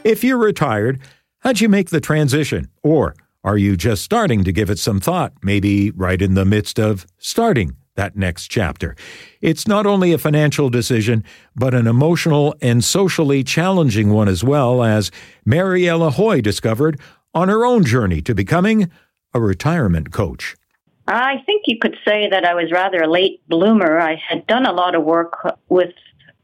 If 0.04 0.24
you're 0.24 0.40
retired, 0.40 1.00
how'd 1.42 1.62
you 1.62 1.70
make 1.70 1.92
the 1.92 2.02
transition? 2.02 2.72
Or 2.82 3.14
are 3.44 3.60
you 3.60 3.78
just 3.78 4.02
starting 4.02 4.44
to 4.46 4.52
give 4.52 4.72
it 4.72 4.80
some 4.80 5.00
thought, 5.00 5.32
maybe 5.44 5.92
right 5.92 6.24
in 6.24 6.34
the 6.34 6.44
midst 6.44 6.80
of 6.80 7.06
starting 7.20 7.78
that 7.96 8.16
next 8.16 8.48
chapter. 8.48 8.96
It's 9.42 9.68
not 9.68 9.86
only 9.86 10.14
a 10.14 10.18
financial 10.18 10.70
decision, 10.70 11.24
but 11.56 11.74
an 11.74 11.88
emotional 11.88 12.56
and 12.62 12.84
socially 12.84 13.44
challenging 13.44 14.12
one 14.12 14.28
as 14.28 14.44
well, 14.44 14.84
as 14.84 15.12
Mariella 15.46 16.12
Hoy 16.12 16.42
discovered 16.42 17.00
on 17.34 17.50
her 17.50 17.66
own 17.66 17.84
journey 17.84 18.22
to 18.22 18.36
becoming 18.36 18.92
a 19.34 19.42
retirement 19.42 20.12
coach. 20.12 20.56
I 21.08 21.44
think 21.46 21.64
you 21.66 21.78
could 21.80 21.98
say 22.06 22.30
that 22.30 22.46
I 22.46 22.56
was 22.56 22.72
rather 22.72 23.04
a 23.04 23.10
late 23.10 23.48
bloomer. 23.48 24.00
I 24.00 24.16
had 24.28 24.48
done 24.48 24.66
a 24.66 24.72
lot 24.72 24.96
of 24.96 25.04
work 25.04 25.34
with 25.70 25.94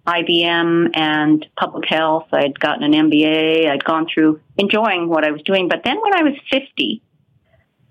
IBM 0.06 0.96
and 0.96 1.46
public 1.58 1.88
health. 1.88 2.28
I'd 2.32 2.60
gotten 2.60 2.84
an 2.84 3.10
MBA. 3.10 3.70
I'd 3.70 3.84
gone 3.84 4.08
through 4.12 4.40
enjoying 4.58 5.10
what 5.10 5.26
I 5.26 5.32
was 5.32 5.42
doing. 5.44 5.68
But 5.68 5.82
then 5.84 6.00
when 6.02 6.14
I 6.14 6.24
was 6.24 6.34
50, 6.52 7.02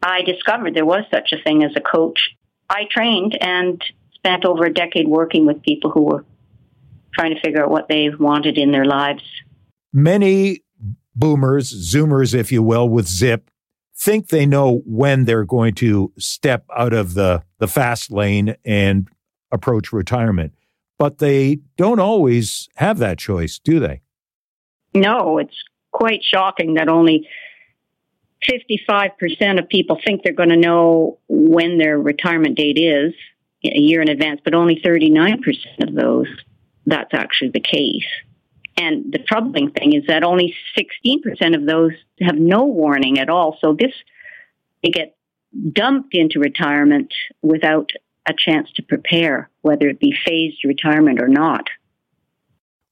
I 0.03 0.23
discovered 0.23 0.75
there 0.75 0.87
was 0.87 1.05
such 1.11 1.33
a 1.33 1.43
thing 1.43 1.65
as 1.65 1.73
a 1.77 1.81
coach 1.81 2.31
I 2.71 2.85
trained 2.89 3.37
and 3.41 3.83
spent 4.15 4.45
over 4.45 4.65
a 4.65 4.73
decade 4.73 5.09
working 5.09 5.45
with 5.45 5.61
people 5.63 5.91
who 5.91 6.05
were 6.05 6.25
trying 7.13 7.35
to 7.35 7.41
figure 7.41 7.65
out 7.65 7.71
what 7.71 7.89
they 7.89 8.09
wanted 8.09 8.57
in 8.57 8.71
their 8.71 8.85
lives. 8.85 9.23
Many 9.93 10.63
boomers, 11.17 11.93
zoomers, 11.93 12.33
if 12.33 12.53
you 12.53 12.63
will, 12.63 12.89
with 12.89 13.09
Zip, 13.09 13.51
think 13.97 14.29
they 14.29 14.47
know 14.47 14.83
when 14.87 15.25
they're 15.25 15.45
going 15.45 15.75
to 15.75 16.13
step 16.17 16.65
out 16.75 16.93
of 16.93 17.15
the, 17.15 17.43
the 17.59 17.67
fast 17.67 18.13
lane 18.13 18.55
and 18.65 19.09
approach 19.51 19.93
retirement. 19.93 20.55
But 20.97 21.19
they 21.19 21.59
don't 21.77 21.99
always 21.99 22.69
have 22.77 22.99
that 22.99 23.19
choice, 23.19 23.59
do 23.59 23.81
they? 23.81 24.01
No, 24.95 25.39
it's 25.39 25.57
quite 25.93 26.21
shocking 26.23 26.75
that 26.75 26.89
only 26.89 27.29
55% 28.49 29.59
of 29.59 29.69
people 29.69 29.99
think 30.03 30.23
they're 30.23 30.33
going 30.33 30.49
to 30.49 30.57
know 30.57 31.19
when 31.29 31.79
their 31.79 31.99
retirement 31.99 32.57
date 32.57 32.79
is 32.79 33.15
a 33.65 33.79
year 33.79 34.01
in 34.01 34.09
advance, 34.09 34.41
but 34.43 34.55
only 34.55 34.81
39% 34.85 35.39
of 35.87 35.95
those, 35.95 36.27
that's 36.87 37.13
actually 37.13 37.51
the 37.51 37.61
case. 37.61 38.07
And 38.79 39.13
the 39.13 39.19
troubling 39.19 39.71
thing 39.73 39.93
is 39.93 40.05
that 40.07 40.25
only 40.25 40.55
16% 40.79 41.55
of 41.55 41.67
those 41.67 41.93
have 42.21 42.37
no 42.37 42.65
warning 42.65 43.19
at 43.19 43.29
all. 43.29 43.59
So 43.61 43.77
this, 43.79 43.93
they 44.83 44.89
get 44.89 45.17
dumped 45.73 46.15
into 46.15 46.41
retirement 46.41 47.13
without 47.43 47.91
a 48.27 48.33
chance 48.33 48.71
to 48.77 48.83
prepare, 48.83 49.51
whether 49.61 49.89
it 49.89 50.01
be 50.01 50.15
phased 50.25 50.65
retirement 50.65 51.21
or 51.21 51.29
not. 51.29 51.65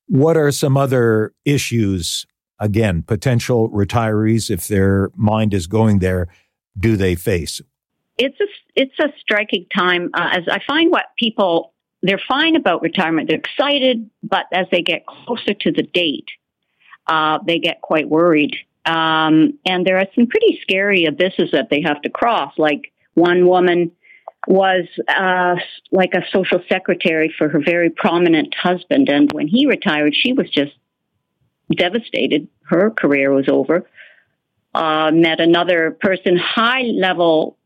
What 0.09 0.37
are 0.37 0.51
some 0.53 0.77
other 0.77 1.33
issues 1.45 2.27
again, 2.59 3.03
potential 3.03 3.71
retirees, 3.71 4.51
if 4.51 4.69
their 4.69 5.11
mind 5.15 5.55
is 5.55 5.67
going 5.67 5.99
there, 6.01 6.29
do 6.79 6.97
they 6.97 7.15
face? 7.15 7.61
It's 8.19 8.39
a 8.41 8.47
it's 8.75 8.99
a 8.99 9.13
striking 9.21 9.67
time. 9.77 10.11
Uh, 10.15 10.31
as 10.33 10.45
I 10.51 10.61
find 10.67 10.91
what 10.91 11.07
people 11.19 11.73
they're 12.03 12.21
fine 12.29 12.57
about 12.57 12.83
retirement, 12.83 13.29
they're 13.29 13.39
excited, 13.39 14.09
but 14.23 14.47
as 14.53 14.67
they 14.71 14.83
get 14.83 15.07
closer 15.07 15.55
to 15.55 15.73
the 15.73 15.83
date, 15.83 16.29
uh, 17.07 17.39
they 17.47 17.59
get 17.59 17.81
quite 17.81 18.09
worried 18.09 18.55
Um, 18.89 19.59
and 19.67 19.87
there 19.87 19.99
are 19.99 20.07
some 20.15 20.27
pretty 20.27 20.59
scary 20.63 21.05
abysses 21.05 21.51
that 21.53 21.69
they 21.71 21.83
have 21.83 22.01
to 22.03 22.09
cross. 22.09 22.55
Like 22.57 22.91
one 23.15 23.47
woman 23.47 23.93
was 24.47 24.87
uh, 25.09 25.57
like 25.93 26.15
a 26.15 26.23
social 26.33 26.61
secretary 26.71 27.33
for 27.37 27.51
her 27.51 27.61
very 27.63 27.91
prominent 27.91 28.55
husband. 28.55 29.11
And 29.11 29.31
when 29.33 29.47
he 29.47 29.67
retired, 29.67 30.15
she 30.17 30.33
was 30.33 30.49
just 30.49 30.73
devastated. 31.77 32.49
Her 32.63 32.91
career 32.91 33.33
was 33.33 33.49
over. 33.49 33.89
Uh, 34.75 35.11
met 35.13 35.41
another 35.41 35.93
person, 36.01 36.37
high 36.37 36.83
level, 36.83 37.57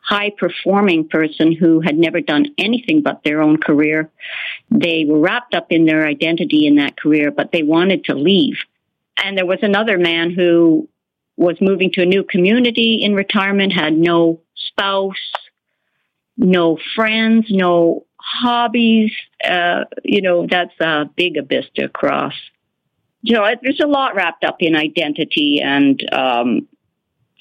high 0.00 0.30
performing 0.30 1.08
person 1.08 1.52
who 1.52 1.80
had 1.80 1.96
never 1.96 2.20
done 2.20 2.46
anything 2.58 3.02
but 3.02 3.22
their 3.22 3.42
own 3.42 3.58
career. 3.58 4.10
They 4.70 5.04
were 5.04 5.20
wrapped 5.20 5.54
up 5.54 5.66
in 5.70 5.84
their 5.84 6.06
identity 6.06 6.66
in 6.66 6.76
that 6.76 6.96
career, 6.96 7.30
but 7.30 7.52
they 7.52 7.62
wanted 7.62 8.04
to 8.06 8.14
leave. 8.14 8.56
And 9.22 9.38
there 9.38 9.46
was 9.46 9.60
another 9.62 9.98
man 9.98 10.30
who 10.30 10.88
was 11.36 11.56
moving 11.60 11.90
to 11.92 12.02
a 12.02 12.06
new 12.06 12.22
community 12.22 13.02
in 13.02 13.14
retirement, 13.14 13.72
had 13.72 13.96
no 13.96 14.40
spouse, 14.54 15.32
no 16.36 16.78
friends, 16.94 17.46
no 17.50 18.06
hobbies. 18.16 19.12
Uh, 19.46 19.84
you 20.02 20.22
know, 20.22 20.46
that's 20.48 20.78
a 20.80 21.08
big 21.16 21.36
abyss 21.36 21.66
to 21.76 21.88
cross. 21.88 22.34
You 23.26 23.36
know, 23.36 23.46
there's 23.62 23.80
a 23.80 23.86
lot 23.86 24.14
wrapped 24.14 24.44
up 24.44 24.56
in 24.60 24.76
identity 24.76 25.62
and 25.64 25.98
um, 26.12 26.68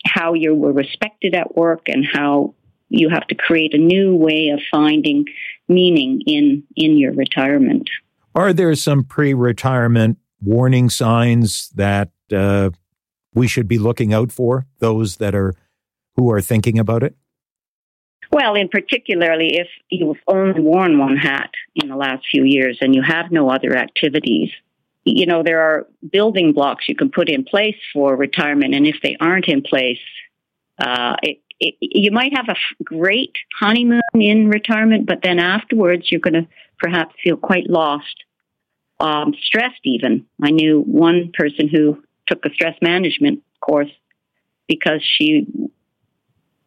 how 0.05 0.33
you 0.33 0.55
were 0.55 0.71
respected 0.71 1.35
at 1.35 1.57
work 1.57 1.89
and 1.89 2.05
how 2.05 2.55
you 2.87 3.09
have 3.09 3.27
to 3.27 3.35
create 3.35 3.73
a 3.73 3.77
new 3.77 4.15
way 4.15 4.47
of 4.47 4.61
finding 4.71 5.25
meaning 5.67 6.21
in 6.25 6.63
in 6.77 6.97
your 6.97 7.11
retirement. 7.11 7.89
Are 8.33 8.53
there 8.53 8.73
some 8.75 9.03
pre-retirement 9.03 10.19
warning 10.41 10.89
signs 10.89 11.69
that 11.75 12.11
uh, 12.31 12.69
we 13.33 13.49
should 13.49 13.67
be 13.67 13.77
looking 13.77 14.13
out 14.13 14.31
for? 14.31 14.65
Those 14.79 15.17
that 15.17 15.35
are 15.35 15.53
who 16.15 16.31
are 16.31 16.39
thinking 16.39 16.79
about 16.79 17.03
it. 17.03 17.13
Well, 18.31 18.55
in 18.55 18.69
particularly 18.69 19.57
if 19.57 19.67
you've 19.89 20.17
only 20.27 20.61
worn 20.61 20.97
one 20.97 21.17
hat 21.17 21.51
in 21.75 21.89
the 21.89 21.97
last 21.97 22.23
few 22.31 22.45
years 22.45 22.77
and 22.79 22.95
you 22.95 23.01
have 23.03 23.31
no 23.31 23.49
other 23.49 23.75
activities, 23.75 24.49
you 25.05 25.25
know, 25.25 25.43
there 25.43 25.61
are 25.61 25.87
building 26.11 26.53
blocks 26.53 26.87
you 26.87 26.95
can 26.95 27.09
put 27.09 27.29
in 27.29 27.43
place 27.43 27.75
for 27.91 28.15
retirement. 28.15 28.73
And 28.73 28.87
if 28.87 28.97
they 29.03 29.17
aren't 29.19 29.47
in 29.47 29.61
place, 29.61 29.99
uh, 30.79 31.15
it, 31.21 31.39
it, 31.59 31.75
you 31.81 32.11
might 32.11 32.35
have 32.35 32.47
a 32.49 32.83
great 32.83 33.33
honeymoon 33.59 34.01
in 34.13 34.49
retirement, 34.49 35.05
but 35.05 35.19
then 35.21 35.39
afterwards 35.39 36.11
you're 36.11 36.21
going 36.21 36.33
to 36.33 36.47
perhaps 36.79 37.15
feel 37.23 37.37
quite 37.37 37.69
lost, 37.69 38.23
um, 38.99 39.33
stressed 39.43 39.81
even. 39.83 40.25
I 40.41 40.51
knew 40.51 40.81
one 40.81 41.31
person 41.33 41.67
who 41.67 42.01
took 42.27 42.45
a 42.45 42.53
stress 42.53 42.77
management 42.81 43.41
course 43.61 43.91
because 44.67 45.01
she 45.03 45.47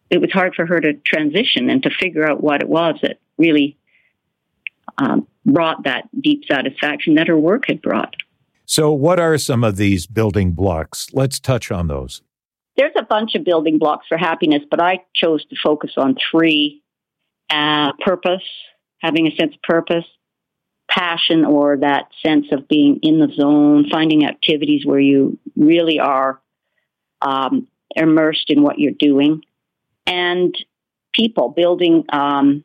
it 0.08 0.20
was 0.20 0.30
hard 0.32 0.54
for 0.54 0.66
her 0.66 0.80
to 0.80 0.92
transition 0.92 1.68
and 1.68 1.82
to 1.82 1.90
figure 1.90 2.28
out 2.28 2.40
what 2.40 2.62
it 2.62 2.68
was 2.68 2.94
that 3.02 3.18
really 3.38 3.76
um, 4.98 5.26
brought 5.44 5.84
that 5.84 6.08
deep 6.20 6.44
satisfaction 6.50 7.14
that 7.14 7.28
her 7.28 7.38
work 7.38 7.64
had 7.66 7.82
brought. 7.82 8.14
So, 8.66 8.92
what 8.92 9.20
are 9.20 9.38
some 9.38 9.62
of 9.62 9.76
these 9.76 10.06
building 10.06 10.50
blocks? 10.50 11.08
Let's 11.12 11.38
touch 11.38 11.70
on 11.70 11.87
those. 11.87 12.20
There's 12.76 12.92
a 12.99 13.04
bunch 13.04 13.37
of 13.37 13.44
building 13.44 13.78
blocks 13.78 14.06
for 14.08 14.18
happiness, 14.18 14.62
but 14.68 14.82
I 14.82 15.04
chose 15.14 15.44
to 15.46 15.56
focus 15.62 15.92
on 15.96 16.16
three 16.30 16.82
uh, 17.49 17.92
purpose, 18.04 18.42
having 18.99 19.28
a 19.28 19.37
sense 19.37 19.54
of 19.54 19.62
purpose, 19.62 20.04
passion, 20.90 21.44
or 21.44 21.78
that 21.78 22.08
sense 22.25 22.46
of 22.50 22.66
being 22.66 22.99
in 23.02 23.20
the 23.20 23.32
zone, 23.35 23.87
finding 23.88 24.26
activities 24.26 24.85
where 24.85 25.00
you 25.00 25.38
really 25.54 26.00
are 26.00 26.40
um, 27.23 27.68
immersed 27.94 28.50
in 28.50 28.62
what 28.62 28.80
you're 28.80 28.92
doing, 28.92 29.42
and 30.08 30.56
people, 31.14 31.50
building 31.50 32.04
um, 32.12 32.64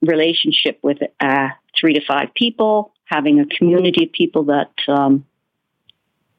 relationship 0.00 0.78
with 0.82 0.98
uh, 1.20 1.48
three 1.78 1.92
to 1.92 2.00
five 2.06 2.32
people, 2.34 2.94
having 3.04 3.40
a 3.40 3.46
community 3.46 4.04
of 4.04 4.12
people 4.12 4.44
that 4.44 4.72
um, 4.88 5.24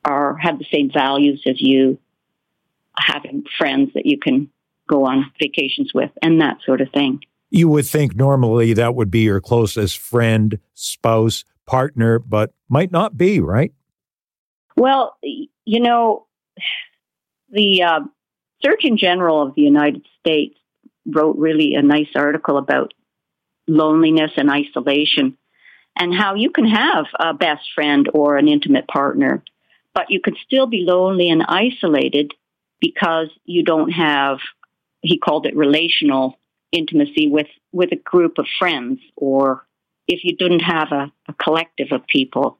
are 0.05 0.37
have 0.37 0.59
the 0.59 0.65
same 0.71 0.91
values 0.91 1.41
as 1.45 1.59
you, 1.59 1.97
having 2.97 3.43
friends 3.57 3.91
that 3.95 4.05
you 4.05 4.19
can 4.19 4.49
go 4.87 5.05
on 5.05 5.31
vacations 5.39 5.91
with, 5.93 6.11
and 6.21 6.41
that 6.41 6.57
sort 6.65 6.81
of 6.81 6.89
thing. 6.91 7.19
You 7.49 7.69
would 7.69 7.85
think 7.85 8.15
normally 8.15 8.73
that 8.73 8.95
would 8.95 9.09
be 9.09 9.21
your 9.21 9.41
closest 9.41 9.97
friend, 9.97 10.59
spouse, 10.73 11.43
partner, 11.65 12.19
but 12.19 12.53
might 12.69 12.91
not 12.91 13.17
be, 13.17 13.39
right? 13.39 13.73
Well, 14.77 15.17
you 15.21 15.79
know, 15.79 16.27
the 17.49 17.83
uh, 17.83 17.99
Surgeon 18.63 18.97
General 18.97 19.41
of 19.41 19.55
the 19.55 19.61
United 19.61 20.05
States 20.19 20.57
wrote 21.05 21.37
really 21.37 21.75
a 21.75 21.81
nice 21.81 22.09
article 22.15 22.57
about 22.57 22.93
loneliness 23.67 24.31
and 24.37 24.49
isolation 24.49 25.37
and 25.97 26.13
how 26.13 26.35
you 26.35 26.49
can 26.49 26.67
have 26.67 27.05
a 27.19 27.33
best 27.33 27.61
friend 27.73 28.09
or 28.13 28.37
an 28.37 28.47
intimate 28.47 28.87
partner, 28.87 29.43
but 29.95 30.11
you 30.11 30.19
can 30.19 30.35
still 30.45 30.67
be 30.67 30.83
lonely 30.85 31.29
and 31.29 31.41
isolated 31.47 32.33
because 32.79 33.29
you 33.45 33.63
don't 33.63 33.91
have, 33.91 34.37
he 35.01 35.17
called 35.17 35.47
it 35.47 35.55
relational 35.55 36.37
intimacy 36.71 37.27
with, 37.27 37.47
with 37.71 37.91
a 37.93 37.95
group 37.95 38.37
of 38.37 38.45
friends 38.59 38.99
or 39.15 39.65
if 40.07 40.23
you 40.23 40.35
didn't 40.35 40.59
have 40.59 40.91
a, 40.91 41.11
a 41.27 41.33
collective 41.33 41.87
of 41.91 42.05
people. 42.05 42.59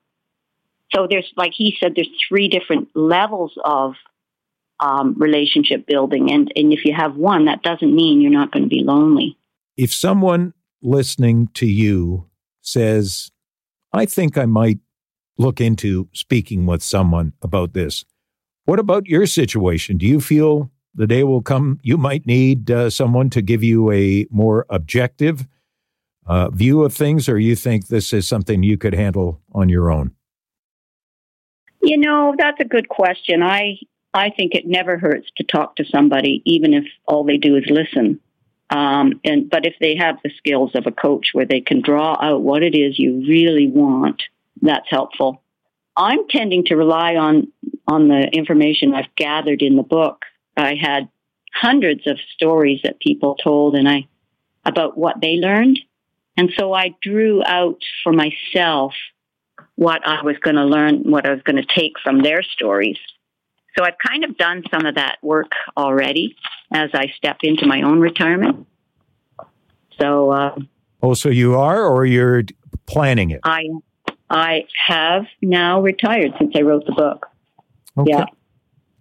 So 0.95 1.08
there's, 1.10 1.32
like 1.36 1.52
he 1.54 1.76
said, 1.80 1.93
there's 1.95 2.10
three 2.28 2.48
different 2.48 2.88
levels 2.95 3.54
of 3.63 3.95
um, 4.80 5.15
relationship 5.17 5.86
building. 5.86 6.32
And, 6.32 6.52
and 6.56 6.71
if 6.71 6.86
you 6.86 6.93
have 6.95 7.15
one, 7.15 7.45
that 7.45 7.62
doesn't 7.62 7.93
mean 7.93 8.21
you're 8.21 8.32
not 8.32 8.52
going 8.52 8.63
to 8.63 8.69
be 8.69 8.84
lonely. 8.84 9.38
If 9.76 9.93
someone 9.93 10.54
listening 10.82 11.50
to 11.56 11.65
you 11.65 12.30
says, 12.62 13.32
I 13.91 14.06
think 14.06 14.38
I 14.38 14.45
might 14.45 14.80
look 15.38 15.60
into 15.60 16.08
speaking 16.13 16.65
with 16.65 16.82
someone 16.82 17.34
about 17.41 17.74
this, 17.74 18.06
what 18.65 18.80
about 18.80 19.08
your 19.08 19.26
situation? 19.26 19.98
Do 19.98 20.06
you 20.06 20.19
feel 20.19 20.71
the 20.95 21.08
day 21.08 21.24
will 21.24 21.41
come 21.41 21.80
you 21.84 21.98
might 21.98 22.26
need 22.26 22.71
uh, 22.71 22.89
someone 22.89 23.30
to 23.32 23.41
give 23.41 23.63
you 23.63 23.91
a 23.91 24.28
more 24.32 24.65
objective 24.69 25.48
uh, 26.26 26.50
view 26.50 26.84
of 26.84 26.93
things, 26.93 27.30
or 27.30 27.38
you 27.38 27.56
think 27.56 27.88
this 27.88 28.12
is 28.13 28.28
something 28.28 28.63
you 28.63 28.78
could 28.78 28.95
handle 28.95 29.41
on 29.54 29.69
your 29.69 29.91
own? 29.91 30.12
You 31.82 31.98
know, 31.98 32.34
that's 32.38 32.60
a 32.60 32.65
good 32.65 32.89
question. 32.89 33.43
I 33.43 33.78
I 34.13 34.30
think 34.30 34.56
it 34.56 34.65
never 34.65 34.98
hurts 34.98 35.28
to 35.38 35.43
talk 35.43 35.76
to 35.76 35.86
somebody, 35.86 36.41
even 36.45 36.74
if 36.74 36.86
all 37.06 37.24
they 37.26 37.38
do 37.38 37.58
is 37.58 37.65
listen. 37.69 38.19
Um, 38.71 39.19
and 39.24 39.50
but 39.50 39.67
if 39.67 39.76
they 39.80 39.95
have 39.95 40.15
the 40.24 40.32
skills 40.38 40.71
of 40.74 40.88
a 40.88 40.91
coach 40.91 41.30
where 41.34 41.45
they 41.45 41.62
can 41.62 41.82
draw 41.82 42.17
out 42.19 42.41
what 42.41 42.63
it 42.63 42.76
is 42.76 42.98
you 42.98 43.24
really 43.28 43.67
want, 43.67 44.24
that's 44.62 44.89
helpful. 44.89 45.41
I'm 45.98 46.28
tending 46.30 46.65
to 46.65 46.76
rely 46.76 47.15
on 47.15 47.52
on 47.88 48.08
the 48.08 48.28
information 48.34 48.94
I've 48.94 49.15
gathered 49.15 49.62
in 49.62 49.76
the 49.76 49.84
book. 49.84 50.26
I 50.58 50.76
had 50.76 51.10
hundreds 51.54 52.08
of 52.08 52.18
stories 52.34 52.82
that 52.84 53.00
people 53.00 53.36
told, 53.36 53.76
and 53.76 53.88
I 53.88 54.08
about 54.65 54.98
what 54.98 55.22
they 55.22 55.36
learned, 55.36 55.80
and 56.38 56.52
so 56.58 56.74
I 56.74 56.96
drew 57.02 57.44
out 57.46 57.80
for 58.04 58.12
myself 58.12 58.94
what 59.76 60.06
I 60.08 60.22
was 60.24 60.38
going 60.41 60.56
to 60.56 60.65
learn, 60.65 61.10
what 61.10 61.26
I 61.26 61.32
was 61.32 61.41
going 61.44 61.58
to 61.58 61.65
take 61.65 61.94
from 62.04 62.22
their 62.22 62.41
stories. 62.41 62.98
So 63.78 63.84
I've 63.84 63.98
kind 64.06 64.24
of 64.24 64.38
done 64.38 64.63
some 64.72 64.86
of 64.86 64.96
that 64.96 65.18
work 65.22 65.52
already 65.76 66.36
as 66.72 66.89
I 66.94 67.08
step 67.18 67.38
into 67.44 67.65
my 67.65 67.82
own 67.82 68.00
retirement. 68.00 68.68
So, 70.00 70.32
uh, 70.32 70.56
oh, 71.04 71.13
so 71.13 71.30
you 71.30 71.56
are, 71.56 71.86
or 71.86 72.06
you're 72.06 72.44
planning 72.86 73.32
it? 73.32 73.41
I, 73.44 73.65
I 74.30 74.66
have 74.88 75.26
now 75.42 75.82
retired 75.82 76.32
since 76.40 76.54
I 76.56 76.62
wrote 76.62 76.86
the 76.86 76.94
book. 76.94 77.28
Okay. 77.98 78.12
Yeah. 78.12 78.26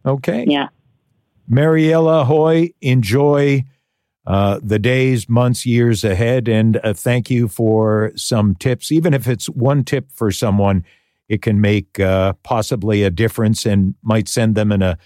Okay. 0.06 0.44
Yeah. 0.46 0.68
Mariella 1.48 2.24
Hoy, 2.24 2.72
enjoy 2.80 3.64
uh, 4.26 4.60
the 4.62 4.78
days, 4.78 5.28
months, 5.28 5.66
years 5.66 6.04
ahead, 6.04 6.48
and 6.48 6.78
uh, 6.82 6.94
thank 6.94 7.30
you 7.30 7.48
for 7.48 8.12
some 8.16 8.54
tips. 8.54 8.90
Even 8.90 9.12
if 9.12 9.28
it's 9.28 9.48
one 9.50 9.84
tip 9.84 10.10
for 10.12 10.30
someone 10.30 10.84
it 11.28 11.42
can 11.42 11.60
make 11.60 11.98
uh, 12.00 12.34
possibly 12.42 13.02
a 13.02 13.10
difference 13.10 13.64
and 13.64 13.94
might 14.02 14.28
send 14.28 14.54
them 14.54 14.70
in 14.70 14.82
a, 14.82 14.98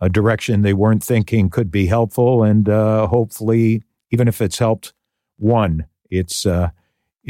a 0.00 0.08
direction 0.08 0.62
they 0.62 0.74
weren't 0.74 1.02
thinking 1.02 1.48
could 1.48 1.70
be 1.70 1.86
helpful. 1.86 2.42
And 2.42 2.68
uh, 2.68 3.06
hopefully, 3.06 3.82
even 4.10 4.26
if 4.28 4.40
it's 4.40 4.58
helped 4.58 4.92
one, 5.36 5.86
it's 6.10 6.44
uh, 6.44 6.70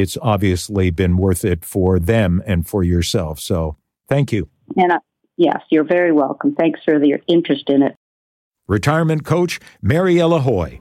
it's 0.01 0.17
obviously 0.23 0.91
been 0.91 1.17
worth 1.17 1.45
it 1.45 1.65
for 1.65 1.99
them 1.99 2.43
and 2.47 2.67
for 2.67 2.83
yourself. 2.83 3.41
So, 3.41 3.77
thank 4.09 4.33
you. 4.33 4.49
And 4.77 4.93
uh, 4.93 5.01
yes, 5.37 5.61
you're 5.71 5.85
very 5.85 6.13
welcome. 6.13 6.55
Thanks 6.55 6.81
for 6.85 7.03
your 7.05 7.21
interest 7.27 7.65
in 7.69 7.83
it. 7.83 7.97
Retirement 8.69 9.25
coach 9.25 9.59
Mariella 9.83 10.41
Hoy. 10.41 10.79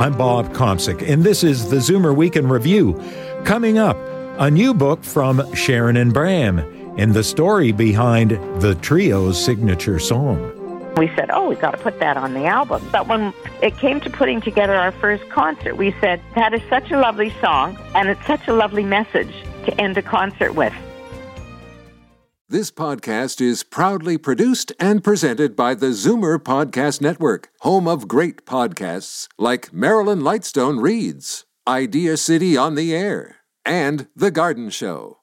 I'm 0.00 0.16
Bob 0.16 0.52
Komsic, 0.54 1.06
and 1.06 1.22
this 1.22 1.44
is 1.44 1.68
the 1.70 1.76
Zoomer 1.76 2.16
Week 2.16 2.34
in 2.34 2.48
Review. 2.48 3.00
Coming 3.44 3.78
up, 3.78 3.96
a 4.38 4.50
new 4.50 4.72
book 4.72 5.04
from 5.04 5.54
Sharon 5.54 5.96
and 5.96 6.12
Bram. 6.12 6.58
and 6.98 7.14
the 7.14 7.22
story 7.22 7.70
behind 7.70 8.32
the 8.60 8.74
trio's 8.82 9.42
signature 9.42 9.98
song. 9.98 10.59
We 11.00 11.10
said, 11.16 11.30
oh, 11.30 11.48
we've 11.48 11.58
got 11.58 11.70
to 11.70 11.78
put 11.78 11.98
that 12.00 12.18
on 12.18 12.34
the 12.34 12.44
album. 12.44 12.86
But 12.92 13.08
when 13.08 13.32
it 13.62 13.78
came 13.78 14.00
to 14.02 14.10
putting 14.10 14.42
together 14.42 14.74
our 14.74 14.92
first 14.92 15.26
concert, 15.30 15.78
we 15.78 15.94
said, 15.98 16.20
that 16.34 16.52
is 16.52 16.60
such 16.68 16.90
a 16.90 16.98
lovely 16.98 17.30
song, 17.40 17.78
and 17.94 18.10
it's 18.10 18.26
such 18.26 18.46
a 18.48 18.52
lovely 18.52 18.84
message 18.84 19.32
to 19.64 19.80
end 19.80 19.96
a 19.96 20.02
concert 20.02 20.54
with. 20.54 20.74
This 22.50 22.70
podcast 22.70 23.40
is 23.40 23.62
proudly 23.62 24.18
produced 24.18 24.74
and 24.78 25.02
presented 25.02 25.56
by 25.56 25.72
the 25.72 25.86
Zoomer 25.86 26.36
Podcast 26.36 27.00
Network, 27.00 27.48
home 27.60 27.88
of 27.88 28.06
great 28.06 28.44
podcasts 28.44 29.26
like 29.38 29.72
Marilyn 29.72 30.20
Lightstone 30.20 30.82
Reads, 30.82 31.46
Idea 31.66 32.18
City 32.18 32.58
on 32.58 32.74
the 32.74 32.94
Air, 32.94 33.36
and 33.64 34.08
The 34.14 34.30
Garden 34.30 34.68
Show. 34.68 35.19